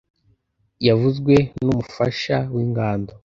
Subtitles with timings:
[0.87, 3.13] yavuzwe n’umufasha w’ingando,